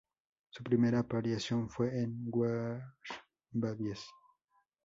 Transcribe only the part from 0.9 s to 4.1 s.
aparición fue en "War Babies".